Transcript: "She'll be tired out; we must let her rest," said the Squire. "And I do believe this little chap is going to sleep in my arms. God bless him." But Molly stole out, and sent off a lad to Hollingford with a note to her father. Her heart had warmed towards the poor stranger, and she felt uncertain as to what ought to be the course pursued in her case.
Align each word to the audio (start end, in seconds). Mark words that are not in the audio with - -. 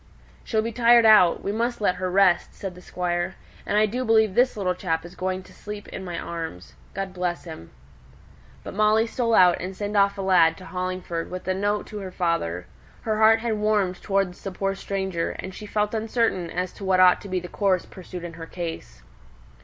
"She'll 0.43 0.63
be 0.63 0.71
tired 0.71 1.05
out; 1.05 1.43
we 1.43 1.51
must 1.51 1.79
let 1.79 1.97
her 1.97 2.09
rest," 2.09 2.55
said 2.55 2.73
the 2.73 2.81
Squire. 2.81 3.35
"And 3.67 3.77
I 3.77 3.85
do 3.85 4.03
believe 4.03 4.33
this 4.33 4.57
little 4.57 4.73
chap 4.73 5.05
is 5.05 5.13
going 5.13 5.43
to 5.43 5.53
sleep 5.53 5.87
in 5.89 6.03
my 6.03 6.17
arms. 6.17 6.73
God 6.95 7.13
bless 7.13 7.43
him." 7.43 7.69
But 8.63 8.73
Molly 8.73 9.05
stole 9.05 9.35
out, 9.35 9.61
and 9.61 9.77
sent 9.77 9.95
off 9.95 10.17
a 10.17 10.23
lad 10.23 10.57
to 10.57 10.65
Hollingford 10.65 11.29
with 11.29 11.47
a 11.47 11.53
note 11.53 11.85
to 11.85 11.99
her 11.99 12.09
father. 12.11 12.65
Her 13.01 13.19
heart 13.19 13.41
had 13.41 13.59
warmed 13.59 14.01
towards 14.01 14.41
the 14.43 14.51
poor 14.51 14.73
stranger, 14.73 15.35
and 15.37 15.53
she 15.53 15.67
felt 15.67 15.93
uncertain 15.93 16.49
as 16.49 16.73
to 16.73 16.83
what 16.83 16.99
ought 16.99 17.21
to 17.21 17.29
be 17.29 17.39
the 17.39 17.47
course 17.47 17.85
pursued 17.85 18.23
in 18.23 18.33
her 18.33 18.47
case. 18.47 19.03